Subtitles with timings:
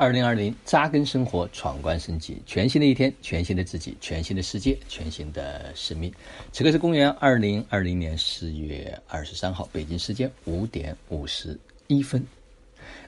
[0.00, 6.10] 二零二零扎根生活，闯关升级，全新的一天，全新的自己，全新的世界，全新的使命。
[6.52, 12.26] 此刻是公元二零二零年四月二十三号，北京时间五点五十一分。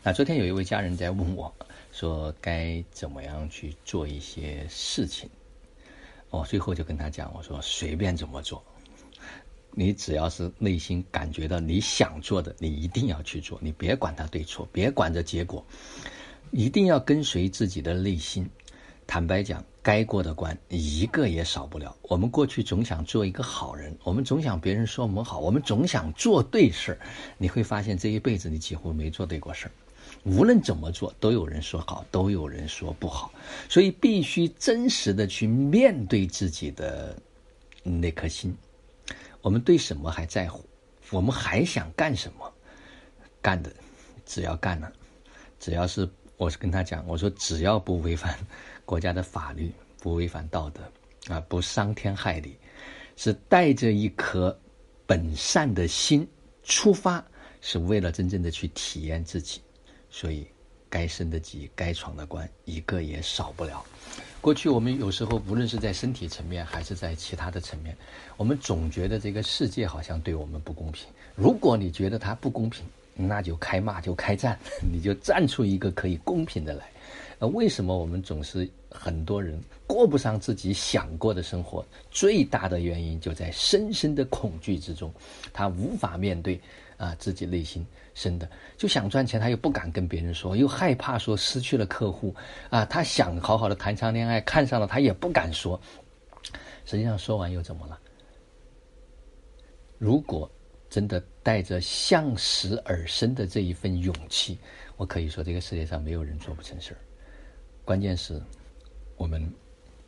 [0.03, 1.51] 那昨天有一位家人在问我，
[1.93, 5.31] 说该怎么样去做一些事情。
[6.29, 8.63] 我最后就跟他讲，我说随便怎么做，
[9.71, 15.65] 你只要是内心感觉到你想做的，你一定要去做，你别管它对错，别管着结果。
[16.51, 18.49] 一定要跟随自己的内心。
[19.07, 21.95] 坦白讲，该过的关一个也少不了。
[22.03, 26.99] 我们过去总想做一个好人，我们总想别人说我们好，我们总想做对事儿。
[27.37, 29.73] 你会发现，这一辈子你几乎没做对过事儿。
[30.25, 33.35] 无论怎么做，都有人说好，都有人说不好。
[33.69, 37.15] 所以必须真实的去面对自己的
[37.83, 38.57] 那颗心。
[39.43, 40.65] 我们对什么还在乎？
[41.11, 42.51] 我们还想干什么？
[43.43, 43.71] 干的，
[44.25, 44.91] 只要干了，
[45.59, 46.09] 只要是。
[46.43, 48.37] 我是跟他讲，我说只要不违反
[48.85, 50.83] 国家的法律，不违反道德，
[51.33, 52.57] 啊，不伤天害理，
[53.17, 54.59] 是带着一颗
[55.07, 56.27] 本善的心
[56.65, 57.25] 出发，
[57.61, 59.61] 是为了真正的去体验自己，
[60.11, 60.45] 所以
[60.91, 63.85] 该升的级，该闯的关，一个也少不了。
[64.41, 67.97] 过去我们有时候无论是在身体层面，还是在其他的层面，
[68.37, 71.07] 我们总觉得这个世界好像对我们不公平。
[71.37, 74.59] 如果你觉得它不公平，那就开骂，就开战，
[74.91, 76.89] 你就站出一个可以公平的来。
[77.39, 81.85] 呃，为什么我们总是很多人过不上自己想过的生活？
[82.11, 85.13] 最大的原因就在深深的恐惧之中，
[85.53, 86.61] 他无法面对
[86.97, 92.35] 啊自己内心深的，就想赚钱，他又不敢跟别人说，又害怕说失去了客户
[92.71, 95.81] 啊，他想好好的谈场恋爱，看上了他也不敢说。
[96.85, 97.99] 实际上说完又怎么了？
[99.99, 100.51] 如果。
[100.91, 104.59] 真的带着向死而生的这一份勇气，
[104.97, 106.99] 我可以说，这个世界上没有人做不成事儿。
[107.85, 108.41] 关键是，
[109.17, 109.53] 我们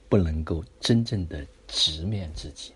[0.09, 2.73] 不能够真正的直面自己，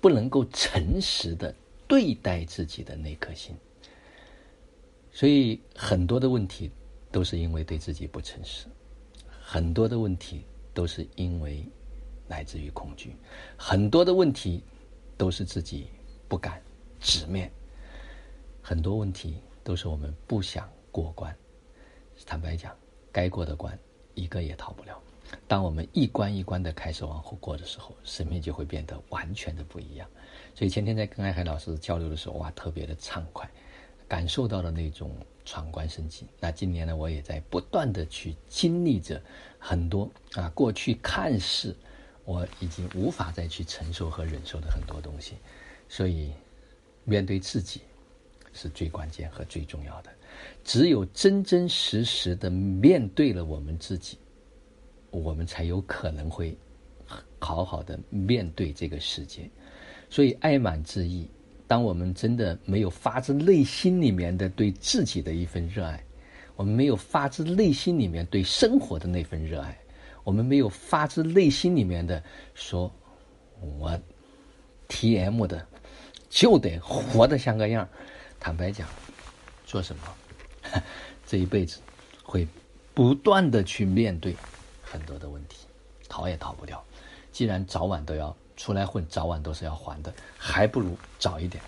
[0.00, 1.54] 不能够诚实的
[1.86, 3.54] 对待自己的那颗心。
[5.12, 6.70] 所以，很多的问题
[7.12, 8.66] 都是因为对自己不诚实，
[9.40, 10.44] 很多的问题
[10.74, 11.64] 都是因为
[12.28, 13.14] 来自于恐惧，
[13.56, 14.62] 很多的问题
[15.16, 15.86] 都是自己
[16.28, 16.60] 不敢。
[16.98, 17.52] 直面
[18.68, 21.32] 很多问题都是我们不想过关。
[22.24, 22.74] 坦白讲，
[23.12, 23.78] 该过的关
[24.16, 25.00] 一个也逃不了。
[25.46, 30.10] 当我们一关一关的开始往后过的时候，生命就会变得完全的不一样。
[30.52, 33.48] 所以前天在跟爱海老师交流的时候，哇，特别的畅快，
[34.08, 36.26] 感受到了那种闯关升级。
[36.40, 39.22] 那今年呢，我也在不断的去经历着
[39.60, 41.72] 很多啊，过去看似
[42.24, 45.36] 我已经无法再去承受和忍受的很多东西，
[45.88, 46.32] 所以。
[47.08, 47.82] 面对自己
[48.56, 50.10] 是最关键和最重要的。
[50.64, 54.18] 只有真真实实的面对了我们自己，
[55.10, 56.56] 我们才有可能会
[57.38, 59.48] 好好的面对这个世界。
[60.10, 61.30] 所以，爱满自意。
[61.68, 66.02] 当我们真的没有发自内心里面的对自己的一份热爱，
[66.56, 69.78] 我们没有发自内心里面对生活的那份热爱，
[70.24, 72.22] 我们没有发自内心里面的
[72.54, 72.90] 说，
[73.78, 74.00] 我
[74.88, 75.64] T M 的。
[76.28, 77.88] 就得活得像个样
[78.38, 78.88] 坦白讲，
[79.64, 80.02] 做什么，
[81.26, 81.80] 这一辈子
[82.22, 82.46] 会
[82.94, 84.36] 不断的去面对
[84.82, 85.66] 很多的问题，
[86.08, 86.82] 逃也逃不掉。
[87.32, 91.62] 既然早晚都要出来混，早晚都是要还的，还不如早一点。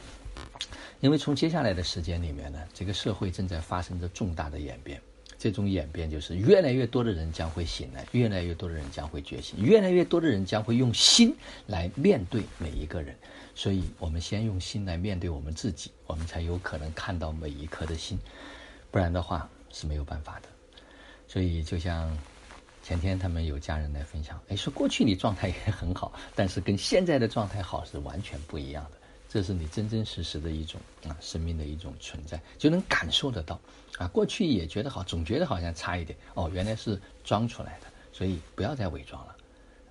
[1.00, 5.00] 因为从接下来的时间里面呢，这个社会正在发生着重大的演变。
[5.38, 11.32] 这种演变就是越来越多的人将会醒来，越来越多的人将会觉醒，越来越多的人将会用心
[11.66, 13.16] 来面对每一个人。
[13.54, 18.19] 所以，我们先用心来面对我们自己，我们才有可能看到每一颗的心。
[18.91, 20.49] 不然的话是没有办法的。
[21.26, 22.16] 所以，就像
[22.82, 28.91] 前天他们有家人来分享，哎，说过去你状态也很好，但是跟现在的状态好是完全不一样的。
[29.28, 33.60] 这是你真真实实的一种啊，生命的一种存在，就能感受得到。
[33.98, 36.19] 啊，过去也觉得好，总觉得好像差一点。
[36.32, 39.36] 哦，原来是装出来的，所以不要再伪装了。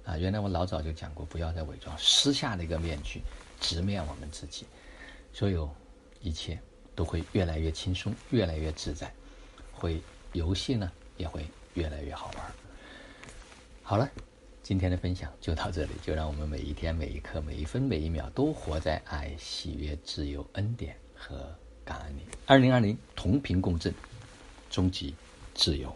[0.05, 3.21] 啊，原来我老早就讲过，不要再伪装，撕下那个面具，
[3.59, 4.65] 直面我们自己，
[5.31, 5.69] 所有
[6.21, 6.59] 一切
[6.95, 9.13] 都会越来越轻松，越来越自在，
[9.71, 10.01] 会
[10.33, 11.45] 游戏呢也会
[11.75, 12.45] 越来越好玩。
[13.83, 14.09] 好了。
[14.67, 21.55] 今天的分享就到这里，就让我们每一天、每一刻、每一分、每一秒都活在爱、喜悦、自由、恩典和
[21.85, 22.23] 感恩里。
[22.45, 23.93] 二零二零同频共振，
[24.69, 25.15] 终极
[25.53, 25.95] 自由。